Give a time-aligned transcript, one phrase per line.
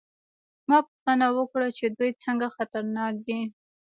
[0.69, 3.39] ما پوښتنه وکړه چې دوی څنګه خطرناک دي